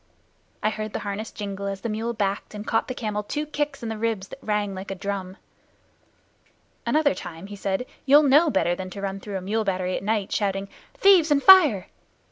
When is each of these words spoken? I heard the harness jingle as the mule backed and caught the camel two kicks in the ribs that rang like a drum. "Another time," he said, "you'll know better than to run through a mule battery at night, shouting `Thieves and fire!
I 0.63 0.71
heard 0.71 0.93
the 0.93 1.01
harness 1.05 1.29
jingle 1.29 1.67
as 1.67 1.81
the 1.81 1.87
mule 1.87 2.13
backed 2.13 2.55
and 2.55 2.65
caught 2.65 2.87
the 2.87 2.95
camel 2.95 3.21
two 3.21 3.45
kicks 3.45 3.83
in 3.83 3.89
the 3.89 3.99
ribs 3.99 4.29
that 4.29 4.41
rang 4.41 4.73
like 4.73 4.89
a 4.89 4.95
drum. 4.95 5.37
"Another 6.87 7.13
time," 7.13 7.45
he 7.45 7.55
said, 7.55 7.85
"you'll 8.07 8.23
know 8.23 8.49
better 8.49 8.73
than 8.73 8.89
to 8.89 9.01
run 9.01 9.19
through 9.19 9.37
a 9.37 9.41
mule 9.41 9.63
battery 9.63 9.95
at 9.95 10.01
night, 10.03 10.31
shouting 10.31 10.69
`Thieves 10.99 11.29
and 11.29 11.43
fire! 11.43 11.85